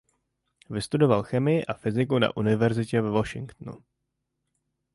Vystudoval 0.69 1.23
chemii 1.23 1.65
a 1.65 1.73
fyziku 1.73 2.19
na 2.19 2.37
univerzitě 2.37 3.01
ve 3.01 3.09
Washingtonu. 3.09 3.83